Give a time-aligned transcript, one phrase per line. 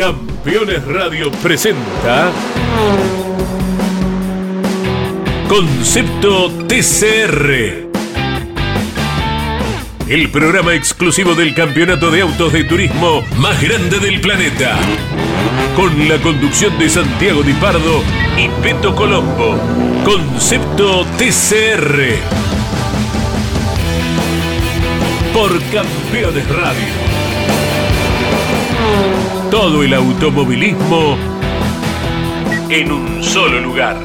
[0.00, 2.32] Campeones Radio presenta
[5.46, 7.90] Concepto TCR.
[10.08, 14.74] El programa exclusivo del campeonato de autos de turismo más grande del planeta.
[15.76, 18.02] Con la conducción de Santiago Di Pardo
[18.38, 19.58] y Peto Colombo.
[20.02, 22.16] Concepto TCR.
[25.34, 27.19] Por Campeones Radio.
[29.50, 31.16] Todo el automovilismo
[32.68, 33.96] en un solo lugar.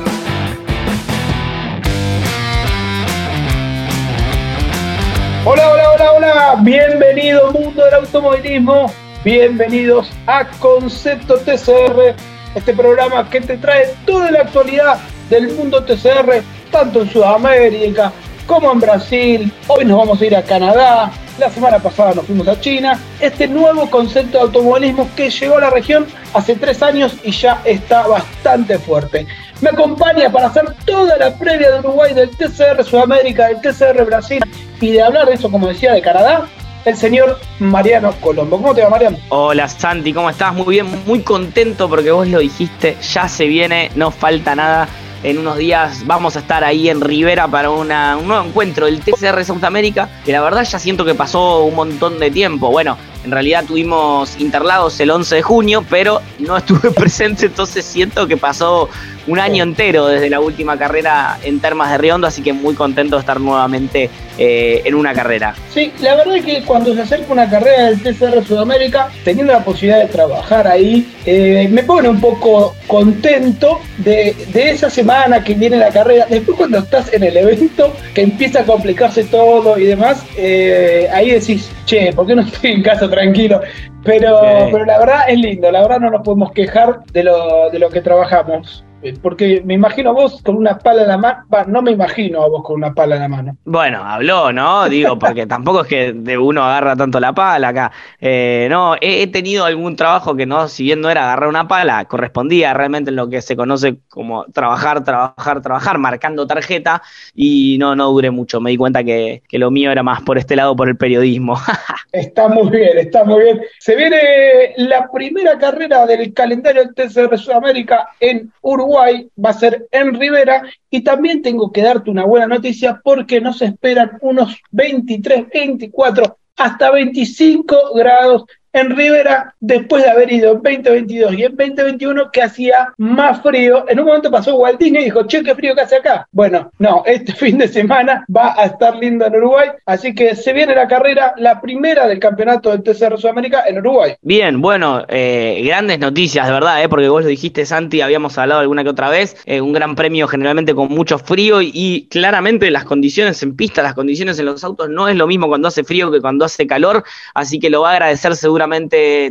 [5.46, 6.56] Hola, hola, hola, hola.
[6.64, 8.92] Bienvenido mundo del automovilismo.
[9.24, 12.16] Bienvenidos a Concepto TCR,
[12.56, 14.98] este programa que te trae toda la actualidad
[15.30, 18.12] del mundo TCR, tanto en Sudamérica
[18.46, 19.52] como en Brasil.
[19.68, 23.00] Hoy nos vamos a ir a Canadá, la semana pasada nos fuimos a China.
[23.20, 27.62] Este nuevo concepto de automovilismo que llegó a la región hace tres años y ya
[27.66, 29.28] está bastante fuerte.
[29.62, 34.44] Me acompaña para hacer toda la previa de Uruguay, del TCR Sudamérica, del TCR Brasil
[34.82, 36.48] y de hablar de eso, como decía, de Canadá,
[36.84, 38.58] el señor Mariano Colombo.
[38.58, 39.18] ¿Cómo te va, Mariano?
[39.30, 40.54] Hola, Santi, ¿cómo estás?
[40.54, 44.88] Muy bien, muy contento porque vos lo dijiste, ya se viene, no falta nada
[45.26, 49.44] en unos días vamos a estar ahí en Rivera para un nuevo encuentro del TCR
[49.64, 52.70] América, que la verdad ya siento que pasó un montón de tiempo.
[52.70, 58.28] Bueno, en realidad tuvimos Interlagos el 11 de junio, pero no estuve presente, entonces siento
[58.28, 58.88] que pasó
[59.28, 63.16] un año entero desde la última carrera en Termas de Riondo, así que muy contento
[63.16, 65.56] de estar nuevamente eh, en una carrera.
[65.74, 69.64] Sí, la verdad es que cuando se acerca una carrera del TCR Sudamérica, teniendo la
[69.64, 75.78] posibilidad de trabajar ahí, eh, me pone un poco contento de, esa semana que viene
[75.78, 76.26] la carrera.
[76.30, 81.32] Después cuando estás en el evento, que empieza a complicarse todo y demás, eh, ahí
[81.32, 83.62] decís, che, ¿por qué no estoy en casa tranquilo?
[84.04, 84.40] Pero,
[84.72, 87.90] pero la verdad es lindo, la verdad no nos podemos quejar de lo, de lo
[87.90, 88.85] que trabajamos.
[89.22, 92.48] Porque me imagino a vos con una pala en la mano, no me imagino a
[92.48, 93.58] vos con una pala en la mano.
[93.66, 94.88] Bueno, habló, ¿no?
[94.90, 97.92] Digo, porque tampoco es que de uno agarra tanto la pala acá.
[98.20, 102.06] Eh, no, he, tenido algún trabajo que no, si bien no era agarrar una pala,
[102.06, 107.02] correspondía realmente en lo que se conoce como trabajar, trabajar, trabajar, marcando tarjeta,
[107.34, 108.62] y no, no duré mucho.
[108.62, 111.58] Me di cuenta que, que lo mío era más por este lado, por el periodismo.
[112.12, 113.62] está muy bien, está muy bien.
[113.80, 119.88] Se viene la primera carrera del calendario del TCR Sudamérica en Uruguay va a ser
[119.92, 120.64] en Rivera.
[120.90, 126.92] Y también tengo que darte una buena noticia porque nos esperan unos 23, 24 hasta
[126.92, 128.46] 25 grados
[128.76, 133.86] en Rivera después de haber ido en 2022 y en 2021 que hacía más frío.
[133.88, 136.28] En un momento pasó Walt y dijo, che, qué frío que hace acá.
[136.32, 140.52] Bueno, no, este fin de semana va a estar lindo en Uruguay, así que se
[140.52, 144.16] viene la carrera, la primera del campeonato del TCR Sudamérica en Uruguay.
[144.22, 148.60] Bien, bueno, eh, grandes noticias, de verdad, eh, porque vos lo dijiste, Santi, habíamos hablado
[148.60, 152.84] alguna que otra vez, eh, un gran premio generalmente con mucho frío y, claramente las
[152.84, 156.12] condiciones en pista, las condiciones en los autos no es lo mismo cuando hace frío
[156.12, 157.04] que cuando hace calor,
[157.34, 158.65] así que lo va a agradecer seguramente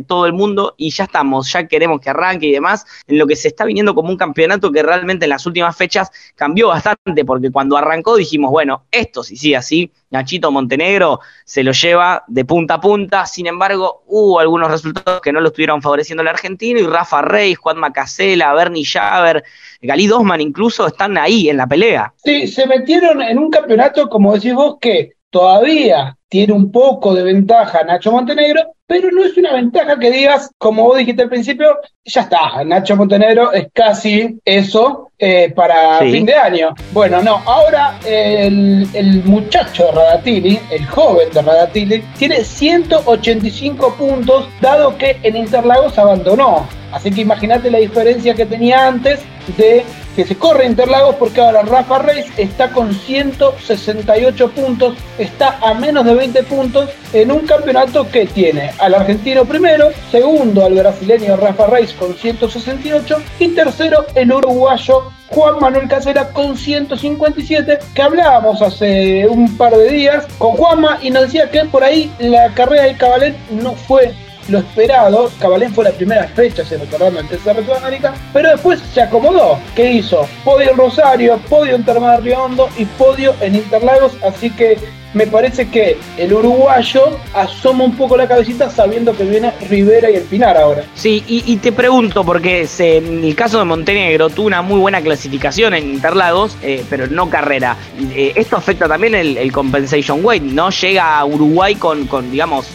[0.07, 3.35] todo el mundo y ya estamos, ya queremos que arranque y demás, en lo que
[3.35, 7.51] se está viniendo como un campeonato que realmente en las últimas fechas cambió bastante, porque
[7.51, 12.75] cuando arrancó dijimos, bueno, esto sí sí así, Nachito Montenegro se lo lleva de punta
[12.75, 16.87] a punta, sin embargo hubo algunos resultados que no lo estuvieron favoreciendo el argentino y
[16.87, 19.43] Rafa Rey, Juan Macasela, Bernie Javer,
[19.81, 22.13] Galí Dosman incluso están ahí en la pelea.
[22.23, 27.21] Sí, se metieron en un campeonato, como decís vos, que todavía tiene un poco de
[27.21, 31.77] ventaja Nacho Montenegro, pero no es una ventaja que digas, como vos dijiste al principio,
[32.05, 36.73] ya está, Nacho Montenegro es casi eso eh, para fin de año.
[36.93, 44.47] Bueno, no, ahora el, el, muchacho de Radatili, el joven de Radatili, tiene 185 puntos,
[44.61, 46.65] dado que en Interlagos abandonó.
[46.95, 49.19] Así que imagínate la diferencia que tenía antes
[49.57, 49.83] de
[50.15, 56.05] que se corre Interlagos porque ahora Rafa Reis está con 168 puntos, está a menos
[56.05, 61.67] de 20 puntos en un campeonato que tiene al argentino primero, segundo al brasileño Rafa
[61.67, 69.27] Reis con 168 y tercero el uruguayo Juan Manuel Casera con 157, que hablábamos hace
[69.27, 72.95] un par de días con Juanma y nos decía que por ahí la carrera del
[72.95, 74.13] Cabalet no fue
[74.47, 75.31] lo esperado.
[75.39, 79.59] Cabalén fue la primera fecha, se recordando en TCR Sudamérica, pero después se acomodó.
[79.75, 80.27] ¿Qué hizo?
[80.43, 84.77] Podio en Rosario, podio en Terma de Riondo y podio en Interlagos, así que
[85.15, 90.15] me parece que el uruguayo asoma un poco la cabecita sabiendo que viene Rivera y
[90.15, 90.83] el Pinar ahora.
[90.93, 95.73] Sí, y, te pregunto, porque en el caso de Montenegro tuvo una muy buena clasificación
[95.73, 97.77] en Interlagos, eh, pero no carrera.
[98.13, 100.69] Eh, esto afecta también el, compensation weight, ¿no?
[100.69, 102.67] Llega a Uruguay con, con digamos,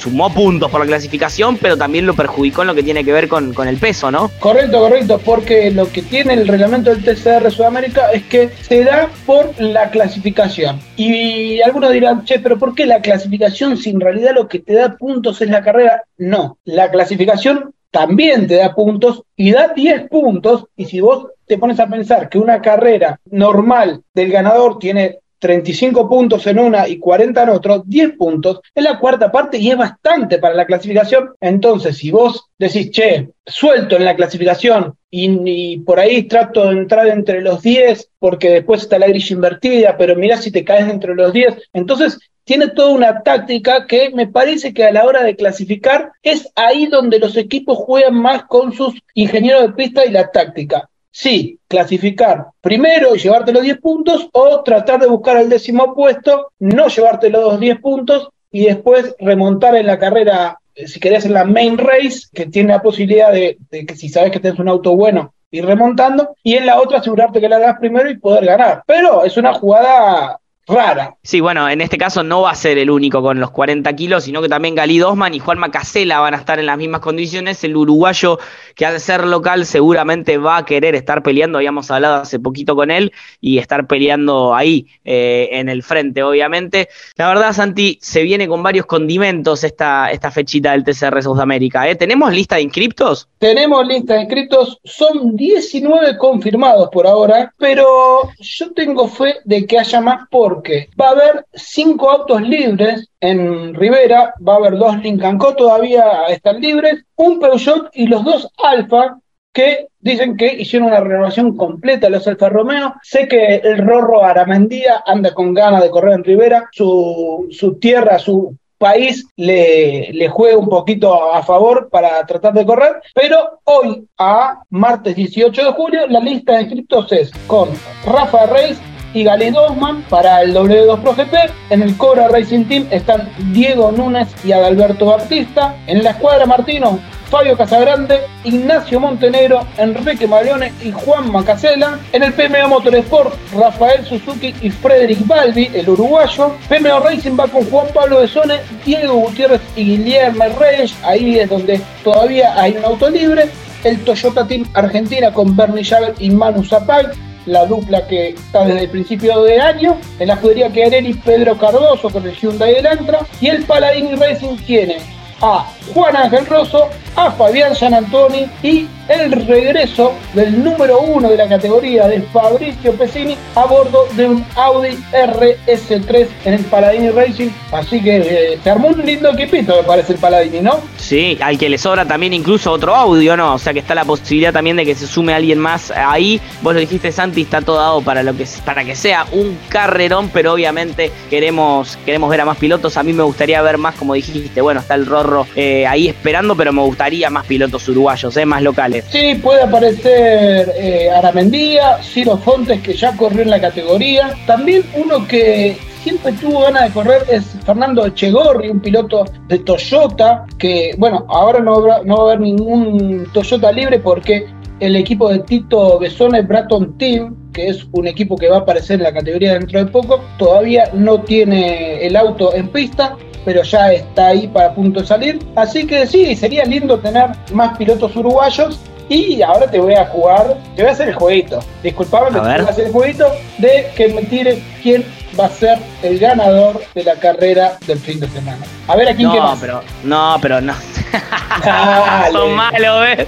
[0.00, 3.28] sumó puntos por la clasificación, pero también lo perjudicó en lo que tiene que ver
[3.28, 4.30] con, con el peso, ¿no?
[4.38, 9.10] Correcto, correcto, porque lo que tiene el reglamento del TCR Sudamérica es que se da
[9.26, 10.80] por la clasificación.
[10.96, 14.74] Y algunos dirán, che, pero ¿por qué la clasificación si en realidad lo que te
[14.74, 16.02] da puntos es la carrera?
[16.16, 21.58] No, la clasificación también te da puntos y da 10 puntos y si vos te
[21.58, 26.98] pones a pensar que una carrera normal del ganador tiene 35 puntos en una y
[26.98, 31.30] 40 en otro, 10 puntos, es la cuarta parte y es bastante para la clasificación.
[31.40, 37.08] Entonces, si vos decís, che, suelto en la clasificación y, por ahí trato de entrar
[37.08, 41.14] entre los 10 porque después está la grilla invertida, pero mirá si te caes entre
[41.14, 45.36] los 10, entonces tiene toda una táctica que me parece que a la hora de
[45.36, 50.30] clasificar es ahí donde los equipos juegan más con sus ingenieros de pista y la
[50.30, 50.89] táctica.
[51.12, 56.52] Sí, clasificar primero y llevarte los 10 puntos o tratar de buscar el décimo puesto,
[56.60, 61.34] no llevarte los 10 puntos y después remontar en la carrera, eh, si querés en
[61.34, 64.96] la main race, que tiene la posibilidad de, que si sabes que tienes un auto
[64.96, 68.82] bueno, ir remontando, y en la otra asegurarte que la hagas primero y poder ganar.
[68.86, 70.39] Pero es una jugada
[70.70, 71.16] rara.
[71.22, 74.24] Sí, bueno, en este caso no va a ser el único con los 40 kilos,
[74.24, 77.62] sino que también Galí Dosman y Juan Macasela van a estar en las mismas condiciones.
[77.64, 78.38] El uruguayo,
[78.74, 81.58] que al ser local, seguramente va a querer estar peleando.
[81.58, 86.88] Habíamos hablado hace poquito con él y estar peleando ahí eh, en el frente, obviamente.
[87.16, 91.88] La verdad, Santi, se viene con varios condimentos esta, esta fechita del TCR Sudamérica.
[91.88, 91.96] ¿eh?
[91.96, 93.28] ¿Tenemos lista de inscriptos?
[93.38, 99.78] Tenemos lista de inscriptos, son 19 confirmados por ahora, pero yo tengo fe de que
[99.78, 104.76] haya más por porque va a haber cinco autos libres en Rivera, va a haber
[104.76, 109.18] dos Lincoln Co todavía están libres, un Peugeot y los dos Alfa
[109.54, 112.94] que dicen que hicieron una renovación completa los Alfa Romeo.
[113.02, 118.18] Sé que el Rorro Aramendía anda con ganas de correr en Rivera, su, su tierra,
[118.18, 124.06] su país le, le juega un poquito a favor para tratar de correr, pero hoy,
[124.18, 127.70] a martes 18 de julio, la lista de inscriptos es con
[128.06, 128.78] Rafa Reis,
[129.12, 131.34] y Gali Dosman para el W2 Pro GP.
[131.70, 135.74] En el Cobra Racing Team están Diego Núñez y Adalberto Baptista.
[135.86, 136.98] En la escuadra Martino,
[137.30, 141.98] Fabio Casagrande, Ignacio Montenegro, Enrique Marione y Juan Macasela.
[142.12, 146.54] En el PMO Motorsport, Rafael Suzuki y Frederick Balbi, el uruguayo.
[146.68, 150.94] PMO Racing va con Juan Pablo de Sone, Diego Gutiérrez y Guillermo Reyes.
[151.04, 153.48] Ahí es donde todavía hay un auto libre.
[153.84, 157.12] El Toyota Team Argentina con Bernie Javel y Manu Zapag
[157.46, 159.96] la dupla que está desde el principio de año.
[160.18, 163.20] En la escudería y Pedro Cardoso con el Hyundai Elantra.
[163.40, 164.98] Y el Paladini Racing tiene
[165.40, 171.36] a Juan Ángel Rosso, a Fabián San Antoni y el regreso del número uno de
[171.36, 177.50] la categoría de Fabricio Pesini a bordo de un Audi RS3 en el Paladini Racing.
[177.72, 180.80] Así que eh, se armó un lindo equipito, me parece el Paladini, ¿no?
[180.96, 183.54] Sí, al que le sobra también incluso otro audio, ¿no?
[183.54, 186.40] O sea que está la posibilidad también de que se sume alguien más ahí.
[186.62, 190.30] Vos lo dijiste, Santi, está todo dado para, lo que, para que sea un carrerón,
[190.32, 192.96] pero obviamente queremos, queremos ver a más pilotos.
[192.96, 196.56] A mí me gustaría ver más, como dijiste, bueno, está el Rorro eh, ahí esperando,
[196.56, 198.46] pero me gustaría más pilotos uruguayos, ¿eh?
[198.46, 199.04] más locales.
[199.10, 204.34] Sí, puede aparecer eh, Aramendía, Ciro Fontes, que ya corrió en la categoría.
[204.46, 210.46] También uno que siempre tuvo ganas de correr es Fernando Echegorri, un piloto de Toyota,
[210.58, 214.46] que bueno, ahora no, no va a haber ningún Toyota libre porque
[214.80, 218.98] el equipo de Tito Besone Bratton Team, que es un equipo que va a aparecer
[218.98, 223.92] en la categoría dentro de poco, todavía no tiene el auto en pista, pero ya
[223.92, 225.38] está ahí para punto de salir.
[225.56, 228.78] Así que sí, sería lindo tener más pilotos uruguayos.
[229.08, 231.58] Y ahora te voy a jugar, te voy a hacer el jueguito.
[231.82, 233.26] Disculpame, te voy a hacer el jueguito
[233.58, 235.04] de que me tires quién
[235.38, 238.64] va a ser el ganador de la carrera del fin de semana.
[238.86, 240.74] A ver a quién no, pero No, pero no.
[242.32, 243.26] Son malos, ¿ves?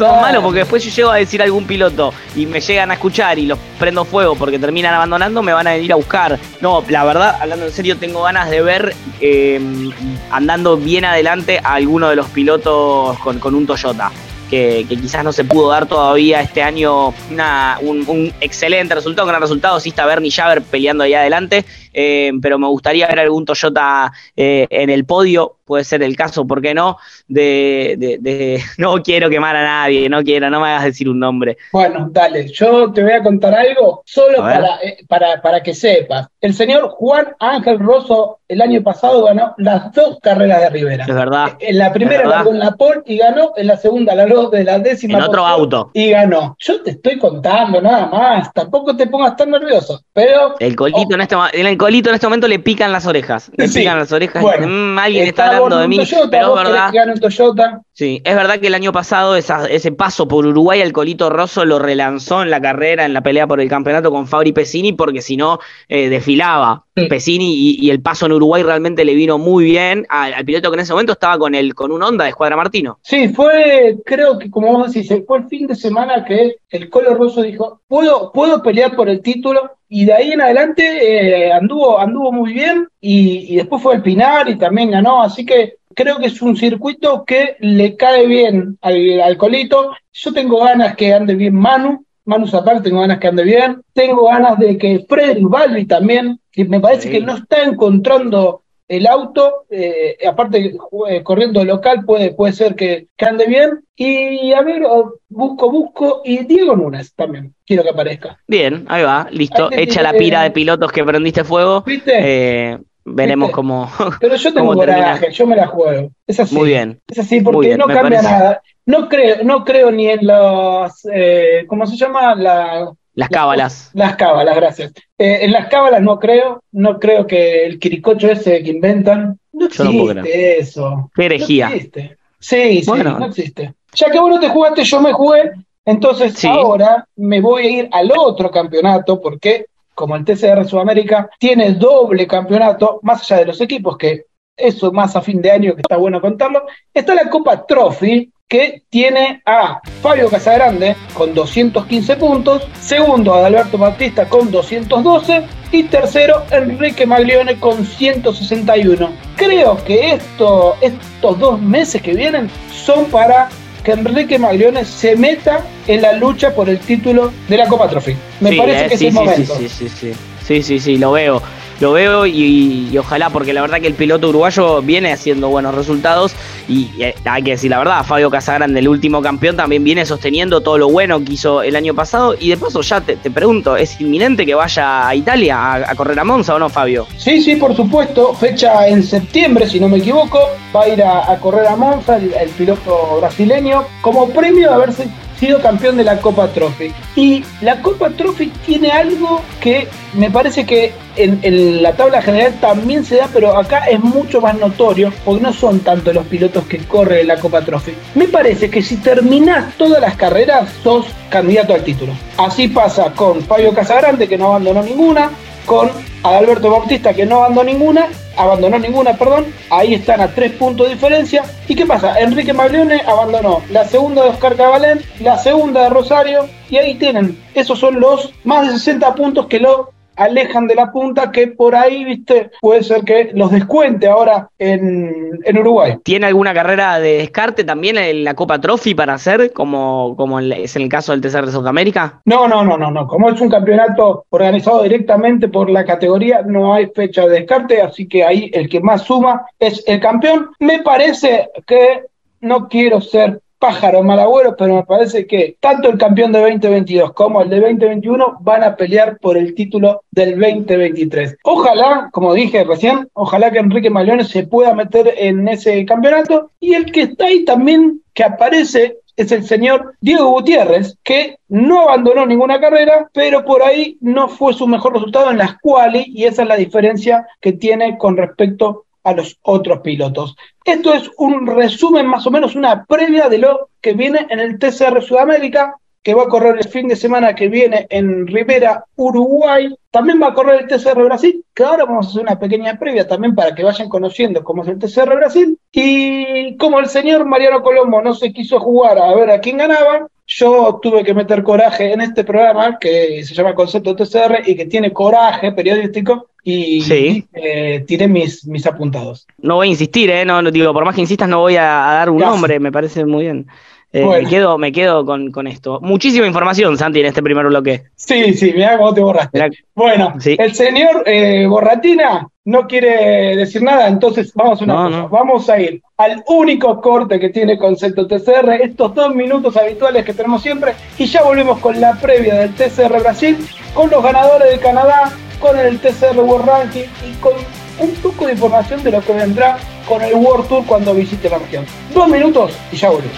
[0.00, 2.94] Son malos porque después yo llego a decir a algún piloto y me llegan a
[2.94, 6.38] escuchar y los prendo fuego porque terminan abandonando, me van a venir a buscar.
[6.62, 9.90] No, la verdad, hablando en serio, tengo ganas de ver em,
[10.30, 14.10] andando bien adelante a alguno de los pilotos con, con un Toyota.
[14.48, 19.42] Que, quizás no se pudo dar todavía este año una, un, excelente resultado, un gran
[19.42, 19.78] resultado.
[19.80, 24.66] Sí está Bernie Javer peleando ahí adelante, eh, pero me gustaría ver algún Toyota eh,
[24.70, 26.96] en el podio puede ser el caso, ¿por qué no?
[27.28, 31.58] De, no quiero quemar a nadie, no quiero, no me hagas decir un nombre.
[31.72, 36.26] Bueno, dale, yo te voy a contar algo solo para, eh, para, para que sepas.
[36.40, 41.04] El señor Juan Ángel Rosso el año pasado ganó las dos carreras de Rivera.
[41.04, 41.56] Es verdad.
[41.60, 44.80] En la primera ganó en la pole y ganó, en la segunda la de la
[44.80, 45.18] décima.
[45.18, 45.92] En otro auto.
[45.94, 46.56] Y ganó.
[46.58, 50.56] Yo te estoy contando nada más, tampoco te pongas tan nervioso, pero...
[50.58, 53.50] El colito, en este, el Colito en este momento le pican las orejas.
[53.56, 53.78] Le Sí.
[53.78, 54.42] pican las orejas.
[54.42, 55.96] Bueno, Mm, alguien está, Está hablando de mí.
[55.96, 56.90] Toyota, pero vos verdad.
[56.90, 57.80] que gane un Toyota.
[58.00, 61.66] Sí, es verdad que el año pasado esa- ese paso por Uruguay al Colito Rosso
[61.66, 65.20] lo relanzó en la carrera, en la pelea por el campeonato con Fabri Pesini, porque
[65.20, 67.06] si no eh, desfilaba Sí.
[67.08, 70.70] Pesini y, y el paso en Uruguay realmente le vino muy bien al, al piloto
[70.70, 72.98] que en ese momento estaba con el con un Honda de Escuadra Martino.
[73.02, 77.14] Sí, fue, creo que como vos decís, fue el fin de semana que el Colo
[77.14, 81.98] Rosso dijo, puedo, puedo pelear por el título, y de ahí en adelante eh, anduvo,
[81.98, 86.18] anduvo muy bien, y, y después fue el Pinar y también ganó, así que creo
[86.18, 89.92] que es un circuito que le cae bien al, al Colito.
[90.12, 94.26] Yo tengo ganas que ande bien Manu, Manu Zapata tengo ganas que ande bien, tengo
[94.26, 97.10] ganas de que Frederick Balbi también, que me parece Sí.
[97.10, 100.74] que no está encontrando el auto, eh, aparte
[101.08, 103.84] eh, corriendo local puede, puede ser que, que ande bien.
[103.94, 104.82] Y a ver,
[105.28, 106.22] busco, busco.
[106.24, 108.38] Y Diego Núñez también, quiero que aparezca.
[108.48, 109.70] Bien, ahí va, listo.
[109.70, 111.82] Echa la pira de pilotos que prendiste fuego.
[111.82, 112.78] ¿Viste?
[113.04, 113.54] Veremos ¿Viste?
[113.56, 113.90] cómo.
[114.20, 116.10] Pero yo tengo coraje, yo me la juego.
[116.26, 116.54] Es así.
[116.54, 117.00] Muy bien.
[117.08, 118.22] Es así, porque bien, no cambia parece.
[118.22, 118.62] nada.
[118.86, 122.34] No creo, no creo ni en los, eh, ¿cómo se llama?
[122.34, 123.90] La, Las cábalas.
[123.94, 124.92] Las cábalas, gracias.
[125.18, 129.68] Eh, en las cábalas no creo, no creo que el quiricocho ese que inventan, no
[129.68, 131.10] Yo no puedo existe eso.
[131.14, 131.68] Qué herejía.
[131.68, 132.16] No existe.
[132.38, 133.18] Sí, sí, Bueno.
[133.18, 133.74] no existe.
[133.94, 135.50] Ya que vos no te jugaste, yo me jugué,
[135.84, 136.46] entonces Sí.
[136.48, 142.26] ahora me voy a ir al otro campeonato, porque como el TCR Sudamérica tiene doble
[142.26, 145.96] campeonato, más allá de los equipos, que eso más a fin de año, que está
[145.96, 153.32] bueno contarlo, está la Copa Trophy, que tiene a Fabio Casagrande con 215 puntos, segundo
[153.32, 159.08] Adalberto Bautista con 212 y tercero Enrique Maglione con 161.
[159.36, 163.48] Creo que esto, estos dos meses que vienen son para
[163.84, 168.14] que Enrique Maglione se meta en la lucha por el título de la Copa Trophy.
[168.40, 169.54] Me Sí, parece eh, que sí, es el sí, momento.
[169.56, 170.12] Sí, sí, sí, sí.
[170.46, 171.42] Sí, sí, sí, lo veo.
[171.80, 176.34] Lo veo y, ojalá, porque la verdad que el piloto uruguayo viene haciendo buenos resultados
[176.68, 180.60] y eh, hay que decir la verdad, Fabio Casagrande, el último campeón, también viene sosteniendo
[180.60, 183.76] todo lo bueno que hizo el año pasado y de paso ya te, te pregunto,
[183.76, 187.06] ¿es inminente que vaya a Italia a, a correr a Monza o no, Fabio?
[187.16, 188.34] Sí, sí, por supuesto.
[188.34, 190.38] Fecha en septiembre, si no me equivoco.
[190.74, 194.74] Va a ir a, a correr a Monza el, el piloto brasileño como premio de
[194.74, 195.08] haberse
[195.40, 196.92] sido campeón de la Copa Trophy.
[197.16, 203.04] Y la Copa Trophy tiene algo que me parece que en, la tabla general también
[203.04, 206.78] se da, pero acá es mucho más notorio porque no son tanto los pilotos que
[206.78, 207.92] corren la Copa Trophy.
[208.14, 212.12] Me parece que si terminás todas las carreras, sos candidato al título.
[212.36, 215.30] Así pasa con Fabio Casagrande, que no abandonó ninguna,
[215.70, 215.88] con
[216.24, 220.94] Adalberto Bautista que no abandonó ninguna, abandonó ninguna, perdón, ahí están a tres puntos de
[220.94, 221.44] diferencia.
[221.68, 222.18] ¿Y qué pasa?
[222.18, 227.40] Enrique Maglione abandonó la segunda de Oscar Cabalén, la segunda de Rosario, y ahí tienen,
[227.54, 231.74] esos son los más de 60 puntos que lo alejan de la punta, que por
[231.74, 235.96] ahí, viste, puede ser que los descuente ahora en, en Uruguay.
[236.04, 240.76] ¿Tiene alguna carrera de descarte también en la Copa Trophy para hacer, como, como es
[240.76, 242.20] en el caso del TCR de Sudamérica?
[242.26, 243.06] No, no, no, no, no.
[243.06, 248.06] Como es un campeonato organizado directamente por la categoría, no hay fecha de descarte, así
[248.06, 250.50] que ahí el que más suma es el campeón.
[250.58, 252.04] Me parece que
[252.40, 257.42] no quiero ser pájaro malagüero, pero me parece que tanto el campeón de 2022 como
[257.42, 261.36] el de 2021 van a pelear por el título del 2023.
[261.44, 266.74] Ojalá, como dije recién, ojalá que Enrique Maglione se pueda meter en ese campeonato y
[266.74, 272.24] el que está ahí también, que aparece es el señor Diego Gutiérrez, que no abandonó
[272.24, 276.42] ninguna carrera, pero por ahí no fue su mejor resultado en las quali y esa
[276.42, 280.36] es la diferencia que tiene con respecto a los otros pilotos.
[280.64, 284.58] Esto es un resumen, más o menos una previa de lo que viene en el
[284.58, 289.74] TCR Sudamérica, que va a correr el fin de semana que viene en Rivera, Uruguay.
[289.90, 293.06] También va a correr el TCR Brasil, que ahora vamos a hacer una pequeña previa
[293.06, 295.58] también para que vayan conociendo cómo es el TCR Brasil.
[295.72, 300.08] Y como el señor Mariano Colombo no se quiso jugar a ver a quién ganaba,
[300.26, 304.66] yo tuve que meter coraje en este programa que se llama Concepto TCR y que
[304.66, 307.24] tiene coraje periodístico y Sí.
[307.34, 309.26] eh, tiré mis, mis apuntados.
[309.38, 310.24] No voy a insistir, ¿eh?
[310.24, 312.34] No, no, digo, por más que insistas, no voy a, a dar un Gracias.
[312.34, 313.46] nombre, me parece muy bien.
[313.92, 314.22] Eh, Bueno.
[314.22, 315.80] Me quedo, me quedo con, con esto.
[315.82, 317.82] Muchísima información, Santi, en este primer bloque.
[317.96, 319.36] Sí, sí, mirá cómo te borraste.
[319.36, 320.36] Mirá- Bueno, Sí.
[320.38, 324.96] el señor eh, Borratina no quiere decir nada, entonces vamos a una No, cosa.
[324.98, 325.08] no.
[325.08, 330.14] Vamos a ir al único corte que tiene Concepto TCR, estos dos minutos habituales que
[330.14, 333.38] tenemos siempre, y ya volvemos con la previa del TCR Brasil,
[333.74, 337.32] con los ganadores de Canadá, con el TCR World Ranking y con
[337.78, 341.38] un poco de información de lo que vendrá con el World Tour cuando visite la
[341.38, 341.64] región.
[341.92, 343.16] Dos minutos y ya volvemos.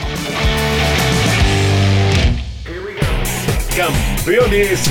[3.77, 4.91] Campeones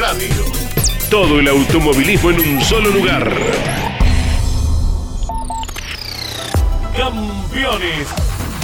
[0.00, 0.44] Radio.
[1.10, 3.30] Todo el automovilismo en un solo lugar.
[6.96, 8.33] Campeones.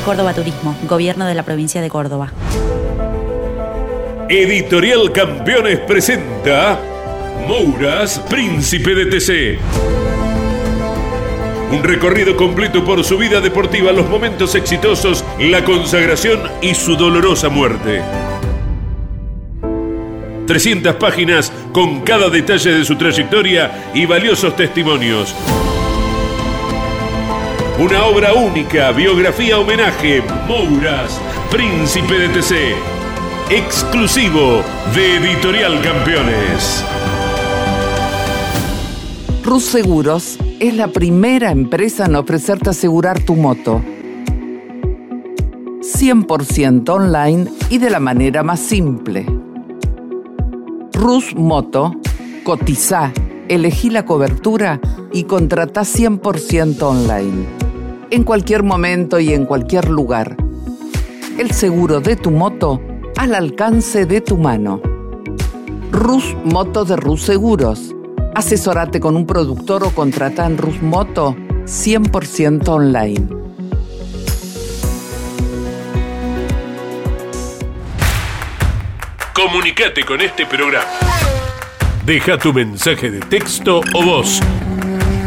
[0.00, 2.32] Córdoba Turismo, Gobierno de la Provincia de Córdoba.
[4.28, 6.78] Editorial Campeones presenta
[7.46, 9.58] Mouras, Príncipe de TC.
[11.72, 17.48] Un recorrido completo por su vida deportiva, los momentos exitosos, la consagración y su dolorosa
[17.48, 18.02] muerte.
[20.46, 25.34] 300 páginas con cada detalle de su trayectoria y valiosos testimonios.
[27.76, 32.54] Una obra única, biografía homenaje, Mouras, Príncipe de TC.
[33.50, 34.62] Exclusivo
[34.94, 36.84] de Editorial Campeones.
[39.42, 43.82] Rus Seguros es la primera empresa en ofrecerte asegurar tu moto.
[45.80, 49.26] 100% online y de la manera más simple.
[50.92, 51.92] Rus Moto,
[52.44, 53.12] cotiza,
[53.48, 54.80] elegí la cobertura
[55.12, 57.63] y contrata 100% online.
[58.14, 60.36] En cualquier momento y en cualquier lugar.
[61.36, 62.80] El seguro de tu moto
[63.16, 64.80] al alcance de tu mano.
[65.90, 67.92] Rus Moto de Rus Seguros.
[68.36, 73.26] Asesórate con un productor o contrata en Rus Moto 100% online.
[79.32, 80.86] Comunicate con este programa.
[82.06, 84.40] Deja tu mensaje de texto o voz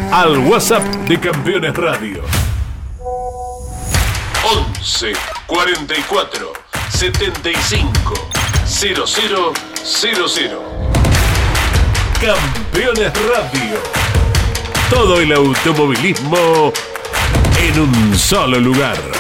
[0.10, 2.37] al WhatsApp de Campeones Radio.
[4.43, 5.13] 11
[5.47, 6.54] 44
[6.89, 8.13] 75
[8.65, 10.60] 0000.
[12.21, 13.80] Campeones Radio.
[14.89, 16.71] Todo el automovilismo
[17.60, 19.16] en un solo lugar.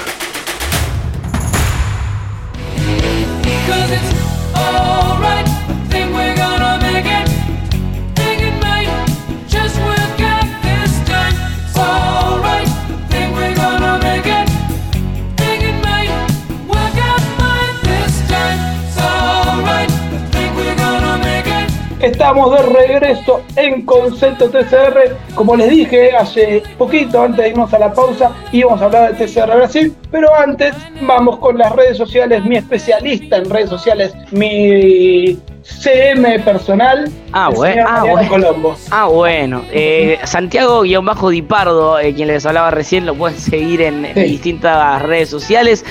[22.27, 25.15] Estamos de regreso en Concepto TCR.
[25.33, 29.25] Como les dije hace poquito, antes de irnos a la pausa, íbamos a hablar de
[29.25, 29.95] TCR Brasil.
[30.11, 32.43] Pero antes, vamos con las redes sociales.
[32.43, 37.09] Mi especialista en redes sociales, mi CM personal.
[37.31, 37.85] Ah, bueno.
[37.87, 38.29] Ah, bueno.
[38.29, 38.75] Colombo.
[38.91, 39.63] Ah, bueno.
[39.71, 45.85] Eh, Santiago-Dipardo, eh, quien les hablaba recién, lo pueden seguir en, distintas redes sociales.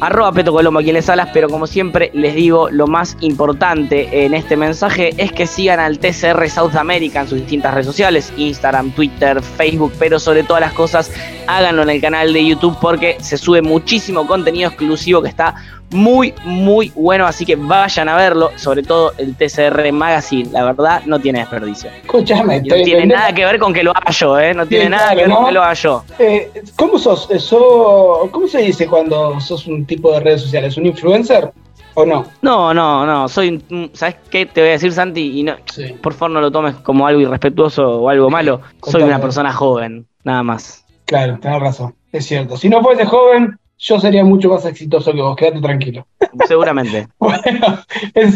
[0.00, 4.34] Arroba Peto Colombo, quien les hablas, pero como siempre les digo, lo más importante en
[4.34, 8.90] este mensaje es que sigan al TCR South America en sus distintas redes sociales, Instagram,
[8.90, 11.10] Twitter, Facebook, pero sobre todas las cosas,
[11.46, 15.54] háganlo en el canal de YouTube porque se sube muchísimo contenido exclusivo que está
[15.94, 21.02] muy, muy bueno, así que vayan a verlo, sobre todo el TCR Magazine, la verdad
[21.06, 21.90] no tiene desperdicio.
[22.02, 24.52] Escúchame, no tiene nada que ver con que lo haga yo, ¿eh?
[24.52, 26.04] No tiene Sí, nada claro, que ver con que lo haga yo.
[26.18, 27.28] Eh, ¿Cómo sos?
[27.30, 30.76] Eh, sos- ¿Cómo se dice cuando sos un tipo de redes sociales?
[30.76, 31.50] ¿Un influencer
[31.94, 32.24] o no?
[32.42, 35.40] No, no, no, soy, ¿sabes qué te voy a decir, Santi?
[35.40, 35.94] Y no, Sí.
[36.02, 38.60] por favor no lo tomes como algo irrespetuoso o algo malo.
[38.82, 40.84] Soy una persona joven, nada más.
[41.06, 42.56] Claro, tenés razón, es cierto.
[42.56, 46.06] Si no fuese joven, yo sería mucho más exitoso que vos, quédate tranquilo.
[46.46, 47.08] Seguramente.
[47.18, 47.78] Bueno,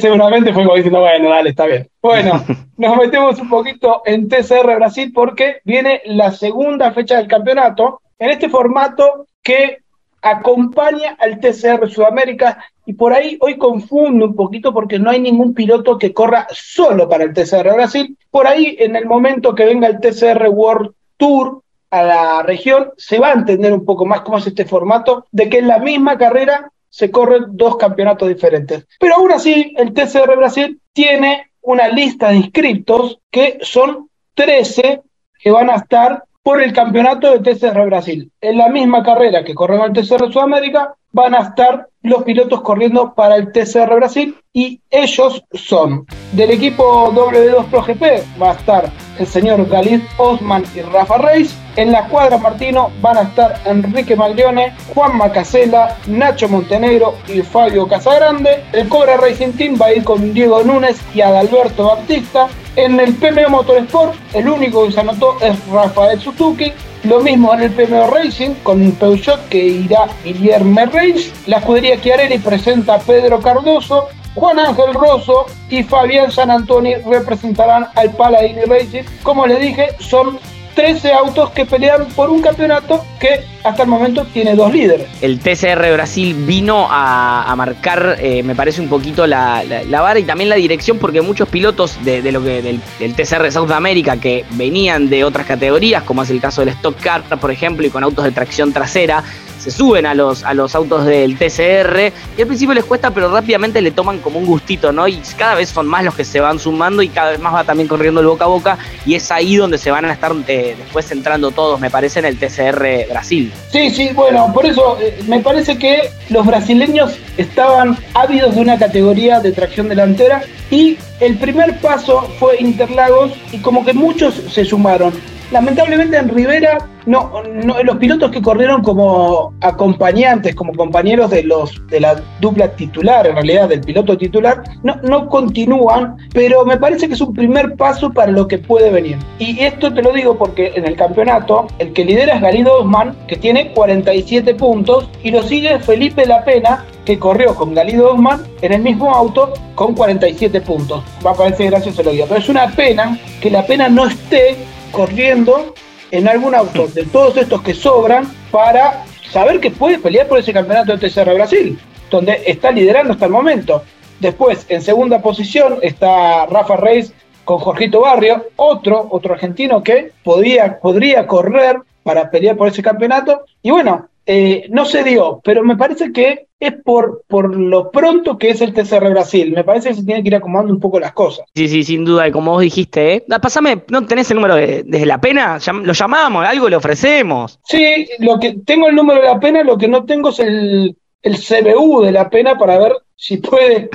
[0.00, 1.88] seguramente fue como diciendo, bueno, dale, está bien.
[2.02, 2.44] Bueno,
[2.76, 8.30] nos metemos un poquito en TCR Brasil porque viene la segunda fecha del campeonato en
[8.30, 9.78] este formato que
[10.22, 15.54] acompaña al TCR Sudamérica y por ahí hoy confundo un poquito porque no hay ningún
[15.54, 18.16] piloto que corra solo para el TCR Brasil.
[18.30, 23.18] Por ahí en el momento que venga el TCR World Tour a la región se
[23.18, 26.18] va a entender un poco más cómo es este formato de que en la misma
[26.18, 28.86] carrera se corren dos campeonatos diferentes.
[28.98, 35.02] Pero aún así, el TCR Brasil tiene una lista de inscriptos que son 13
[35.38, 38.32] que van a estar por el campeonato de TCR Brasil.
[38.40, 43.14] En la misma carrera que corren el TCR Sudamérica, van a estar los pilotos corriendo
[43.14, 48.90] para el TCR Brasil y ellos son del equipo W2 Pro GP va a estar
[49.18, 51.54] el señor Galid Osman y Rafa Reis.
[51.76, 57.86] En la cuadra Martino van a estar Enrique Maglione, Juan Macasela, Nacho Montenegro y Fabio
[57.86, 58.64] Casagrande.
[58.72, 62.48] El Cobra Racing Team va a ir con Diego Núñez y Adalberto Baptista.
[62.76, 66.72] En el PMO Motorsport, el único que se anotó es Rafael Suzuki.
[67.08, 71.32] Lo mismo en el PMO Racing con Peugeot que irá Guillermo Reis.
[71.46, 74.08] La escudería Chiarelli presenta a Pedro Cardoso.
[74.34, 79.04] Juan Ángel Rosso y Fabián San Antonio representarán al Paladini Racing.
[79.22, 80.38] Como les dije, son
[80.78, 85.08] 13 autos que pelean por un campeonato que hasta el momento tiene dos líderes.
[85.20, 90.48] El TCR Brasil vino a, marcar, eh, me parece, un poquito la, vara y también
[90.48, 95.10] la dirección, porque muchos pilotos de, lo que del, del, TCR South America que venían
[95.10, 98.24] de otras categorías, como es el caso del Stock Car, por ejemplo, y con autos
[98.24, 99.24] de tracción trasera,
[99.58, 103.30] se suben a los, a los autos del TCR y al principio les cuesta, pero
[103.30, 105.08] rápidamente le toman como un gustito, ¿no?
[105.08, 107.64] Y cada vez son más los que se van sumando y cada vez más va
[107.64, 110.74] también corriendo el boca a boca y es ahí donde se van a estar eh,
[110.78, 113.52] después entrando todos, me parece, en el TCR Brasil.
[113.70, 118.78] Sí, sí, bueno, por eso eh, me parece que los brasileños estaban ávidos de una
[118.78, 124.64] categoría de tracción delantera y el primer paso fue Interlagos y como que muchos se
[124.64, 125.12] sumaron.
[125.50, 127.42] Lamentablemente en Rivera, no,
[127.82, 133.34] los pilotos que corrieron como acompañantes, como compañeros de los de la dupla titular, en
[133.34, 138.12] realidad del piloto titular, no, no continúan, pero me parece que es un primer paso
[138.12, 139.16] para lo que puede venir.
[139.38, 143.16] Y esto te lo digo porque en el campeonato el que lidera es Galido Osman,
[143.26, 148.42] que tiene 47 puntos, y lo sigue Felipe La Pena, que corrió con Galido Osman
[148.60, 151.02] en el mismo auto con 47 puntos.
[151.24, 154.58] Va a parecer gracioso lo digo, pero es una pena que La Pena no esté
[154.90, 155.74] corriendo
[156.10, 160.52] en algún auto de todos estos que sobran para saber que puede pelear por ese
[160.52, 161.78] campeonato de TCR Brasil,
[162.10, 163.82] donde está liderando hasta el momento.
[164.20, 167.12] Después, en segunda posición, está Rafa Reis
[167.44, 173.44] con Jorgito Barrio, otro, otro argentino que podía, podría correr para pelear por ese campeonato.
[173.62, 178.36] Y bueno, eh, no se dio, pero me parece que es por, por lo pronto
[178.36, 179.54] que es el TCR Brasil.
[179.56, 181.46] Me parece que se tiene que ir acomodando un poco las cosas.
[181.54, 182.28] Sí, sí, sin duda.
[182.28, 183.24] Y como vos dijiste, ¿eh?
[183.40, 185.58] Pásame, ¿no tenés el número de, La Pena?
[185.82, 187.58] Lo llamamos, algo le ofrecemos.
[187.64, 190.94] Sí, lo que tengo el número de La Pena, lo que no tengo es el,
[191.22, 193.88] el CBU de La Pena para ver si puede,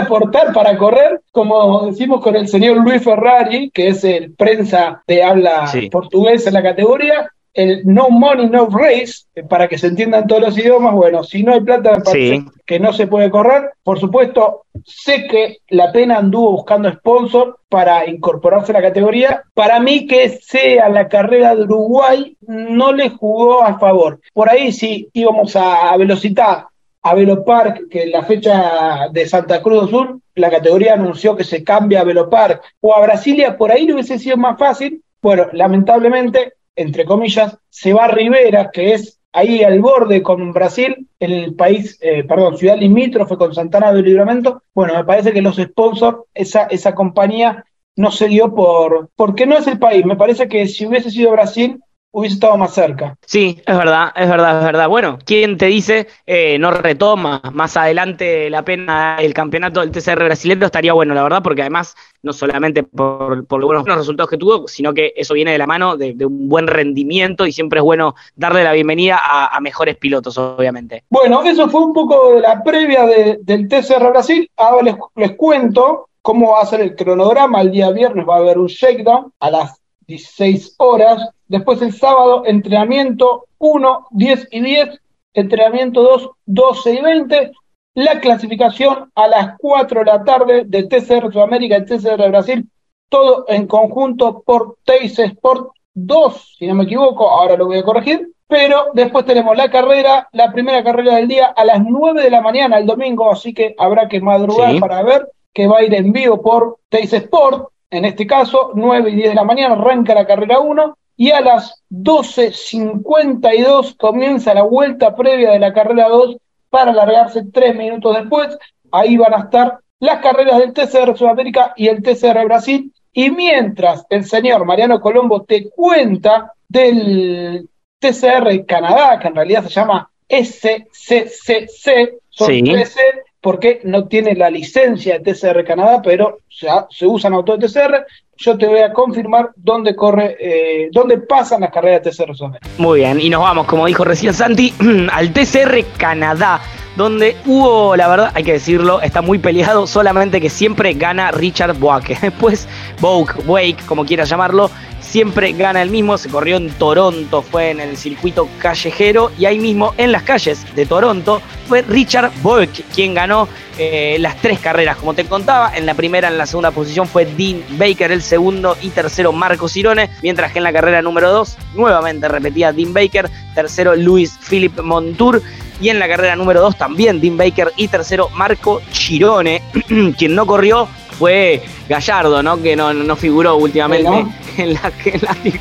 [0.00, 5.22] aportar para correr, como decimos con el señor Luis Ferrari, que es el prensa de
[5.22, 10.28] habla portuguesa en la categoría, el no money, no race, eh, para que se entiendan
[10.28, 13.72] todos los idiomas, bueno, si no hay plata, me parece que no se puede correr.
[13.82, 19.42] Por supuesto, sé que la pena anduvo buscando sponsor para incorporarse a la categoría.
[19.54, 24.20] Para mí que sea la carrera de Uruguay no le jugó a favor.
[24.32, 26.66] Por ahí sí íbamos a, a velocidad,
[27.02, 31.42] a Velopark, que en la fecha de Santa Cruz do Sur, la categoría anunció que
[31.42, 35.02] se cambia a Velopark, o a Brasilia, por ahí no hubiese sido más fácil.
[35.20, 41.08] Bueno, lamentablemente entre comillas, se va a Rivera, que es ahí al borde con Brasil,
[41.18, 44.62] el país, eh, perdón, ciudad limítrofe con Santana del Libramento.
[44.74, 47.64] Bueno, me parece que los sponsors, esa, esa compañía
[47.96, 50.04] no se dio por, porque no es el país.
[50.06, 53.16] Me parece que si hubiese sido Brasil, hubiese estado más cerca.
[53.26, 54.88] Sí, es verdad, es verdad, es verdad.
[54.88, 60.24] Bueno, ¿quién te dice eh, no retoma más adelante la pena el campeonato del TCR
[60.24, 60.66] brasileño?
[60.66, 64.66] Estaría bueno, la verdad, porque además, no solamente por, por los buenos resultados que tuvo,
[64.68, 68.14] sino que eso viene de la mano de, un buen rendimiento y siempre es bueno
[68.34, 71.04] darle la bienvenida a, mejores pilotos, obviamente.
[71.10, 74.48] Bueno, eso fue un poco de la previa del TCR Brasil.
[74.56, 77.60] Ahora les, les cuento cómo va a ser el cronograma.
[77.60, 82.42] El día viernes va a haber un shakedown a las 16 horas Después el sábado,
[82.44, 85.00] entrenamiento 1, 10 y 10.
[85.32, 87.52] Entrenamiento 2, 12 y 20.
[87.94, 92.68] La clasificación a las 4 de la tarde de TCR Sudamérica y TCR Brasil.
[93.08, 97.82] Todo en conjunto por Teis Sport 2, si no me equivoco, ahora lo voy a
[97.82, 98.30] corregir.
[98.46, 102.40] Pero después tenemos la carrera, la primera carrera del día a las 9 de la
[102.40, 106.12] mañana el domingo, así que habrá que madrugar para ver que va a ir en
[106.12, 107.68] vivo por Teis Sport.
[107.90, 111.40] En este caso, 9 y 10 de la mañana arranca la carrera 1 y a
[111.40, 116.36] las 12.52 comienza la vuelta previa de la carrera 2
[116.70, 118.56] para alargarse tres minutos después.
[118.92, 122.92] Ahí van a estar las carreras del TCR Sudamérica y el TCR Brasil.
[123.12, 129.70] Y mientras el señor Mariano Colombo te cuenta del TCR Canadá, que en realidad se
[129.70, 133.00] llama SCCC, son 13,
[133.40, 138.06] porque no tiene la licencia de TCR Canadá, pero se usan autos de TCR.
[138.36, 142.68] Yo te voy a confirmar dónde corre, eh, dónde pasan las carreras de TCR Sudamérica.
[142.78, 144.72] Muy bien, y nos vamos, como dijo recién Santi,
[145.12, 146.60] al TCR Canadá
[146.98, 151.78] donde hubo, la verdad, hay que decirlo, está muy peleado, solamente que siempre gana Richard
[151.78, 152.18] Boake.
[152.22, 152.68] Después,
[153.00, 154.68] Boak, Wake, como quieras llamarlo,
[155.08, 156.18] siempre gana el mismo.
[156.18, 160.64] Se corrió en Toronto, fue en el circuito callejero y ahí mismo en las calles
[160.74, 164.96] de Toronto fue Richard Boak quien ganó eh, las tres carreras.
[164.96, 168.76] Como te contaba, en la primera, en la segunda posición fue Dean Baker, el segundo
[168.82, 173.30] y tercero Marco Cirone, mientras que en la carrera número dos, nuevamente repetía Dean Baker,
[173.54, 175.42] tercero Luis Philip Montour
[175.80, 179.62] y en la carrera número 2 también Dean Baker y tercero Marco Chirone.
[180.18, 182.62] Quien no corrió fue Gallardo, ¿no?
[182.62, 184.08] Que no, no figuró últimamente
[184.56, 184.76] en,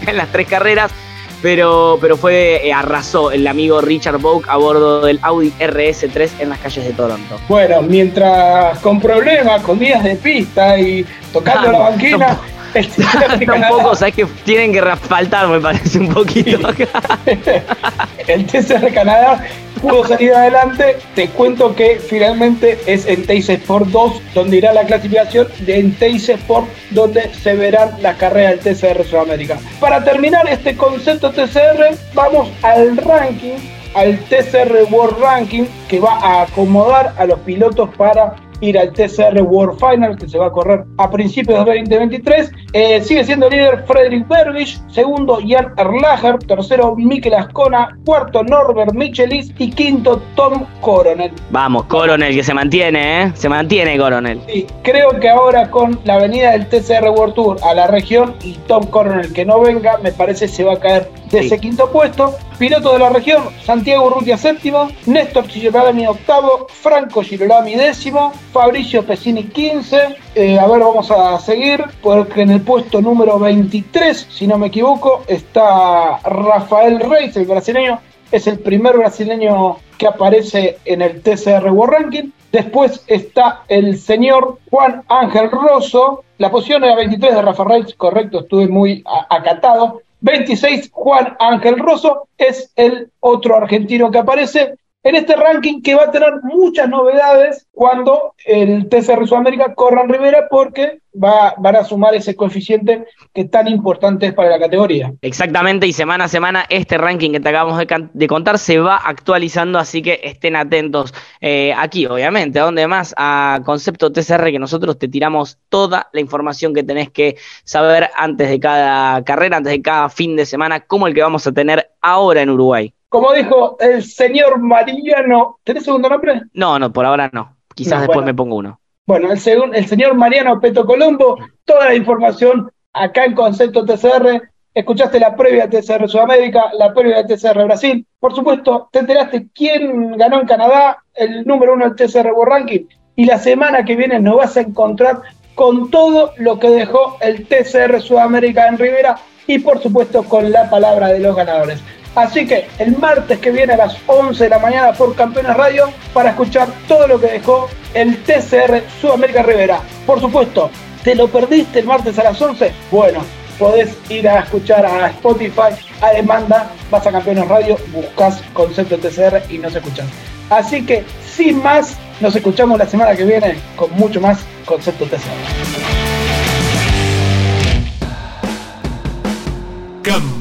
[0.08, 0.92] en, las tres carreras.
[1.40, 6.50] Pero, pero fue, eh, arrasó el amigo Richard Boak a bordo del Audi RS3 en
[6.50, 7.40] las calles de Toronto.
[7.48, 12.40] Bueno, mientras con problemas, con días de pista y tocando la banquina,
[13.46, 16.60] Tampoco, sabes que tienen que faltar, me parece un poquito
[18.28, 19.44] el TCR Canadá
[19.78, 20.98] pudo salir adelante.
[21.16, 25.94] Te cuento que finalmente es en Teis Sport 2 donde irá la clasificación, de en
[25.96, 29.58] Teis Sport donde se verán las carreras del TCR Sudamérica.
[29.80, 33.56] Para terminar este concepto TCR, vamos al ranking,
[33.96, 39.42] al TCR World Ranking, que va a acomodar a los pilotos para ir al TCR
[39.42, 42.52] World Final que se va a correr a principios de 2023.
[42.74, 49.52] Eh, sigue siendo líder Frederick Bergisch, segundo Jan Erlacher, tercero Mikel Ascona, cuarto Norbert Michelis
[49.58, 51.32] y quinto Tom Coronel.
[51.52, 53.32] Vamos, Coronel que se mantiene, ¿eh?
[53.36, 54.42] Se mantiene Coronel.
[54.48, 58.54] Sí, creo que ahora con la venida del TCR World Tour a la región y
[58.68, 62.36] Tom Coronel que no venga, me parece se va a caer de ese quinto puesto.
[62.60, 69.44] Piloto de la región, Santiago Urrutia séptimo, Néstor Girolami octavo, Franco Girolami décimo, Fabricio Pesini
[69.44, 70.16] 15.
[70.34, 74.68] Eh, a ver, vamos a seguir, porque en el puesto número 23, si no me
[74.68, 78.00] equivoco, está Rafael Reis, el brasileño.
[78.32, 82.32] Es el primer brasileño que aparece en el TCR World Ranking.
[82.52, 86.24] Después está el señor Juan Ángel Rosso.
[86.40, 90.02] La posición era 23 de Rafael Reis, correcto, estuve muy acatado.
[90.28, 96.06] 26, Juan Ángel Rosso, es el otro argentino que aparece en este ranking que va
[96.06, 101.84] a tener muchas novedades cuando el TCR Sudamérica corra en Rivera porque va, van a
[101.84, 105.14] sumar ese coeficiente que tan importante es para la categoría.
[105.22, 107.82] Exactamente, y semana a semana este ranking que te acabamos
[108.14, 113.14] de, contar se va actualizando, así que estén atentos eh, aquí, obviamente, a donde más
[113.18, 118.50] a Concepto TCR que nosotros te tiramos toda la información que tenés que saber antes
[118.50, 121.92] de cada carrera, antes de cada fin de semana, como el que vamos a tener
[122.02, 122.94] ahora en Uruguay.
[123.10, 126.42] Como dijo el señor Mariano, ¿tenés segundo nombre?
[126.54, 127.56] No, no, por ahora no.
[127.74, 128.80] Quizás después me pongo uno.
[129.06, 129.40] Bueno, el,
[129.74, 134.50] el señor Mariano Peto Colombo, toda la información acá en Concepto TCR.
[134.74, 138.06] Escuchaste la previa de TCR Sudamérica, la previa de TCR Brasil.
[138.20, 142.86] Por supuesto, te enteraste quién ganó en Canadá, el número uno del TCR World Ranking.
[143.16, 145.22] Y la semana que viene nos vas a encontrar
[145.56, 149.18] con todo lo que dejó el TCR Sudamérica en Rivera
[149.48, 151.82] y por supuesto con la palabra de los ganadores.
[152.18, 155.92] Así que el martes que viene a las 11 de la mañana por Campeones Radio
[156.16, 159.82] para escuchar todo lo que dejó el TCR Sudamérica Rivera.
[160.08, 160.72] Por supuesto,
[161.04, 162.72] ¿te lo perdiste el martes a las 11?
[162.90, 163.20] Bueno,
[163.60, 169.44] podés ir a escuchar a Spotify a demanda, vas a Campeones Radio, buscas Concepto TCR
[169.52, 170.08] y nos escuchas.
[170.50, 175.68] Así que, sin más, nos escuchamos la semana que viene con mucho más Concepto TCR.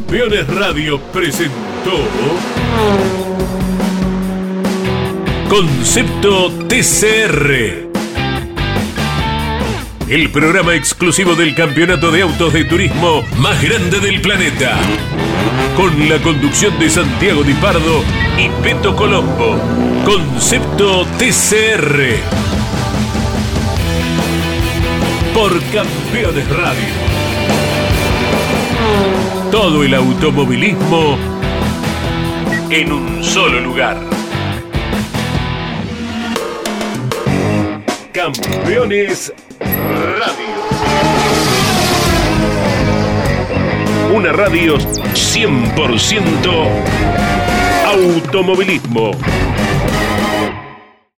[0.07, 1.99] Campeones Radio presentó
[5.49, 7.88] Concepto TCR.
[10.09, 14.79] El programa exclusivo del campeonato de autos de turismo más grande del planeta.
[15.77, 18.05] Con la conducción de Santiago Di Pardo
[18.38, 19.59] y Peto Colombo.
[20.05, 22.21] Concepto TCR.
[25.35, 27.15] Por Campeones Radio
[29.59, 31.16] todo el automovilismo
[32.69, 33.99] en un solo lugar.
[38.12, 40.57] Campeones Radio.
[44.14, 46.69] Una radio 100%
[47.87, 49.12] automovilismo.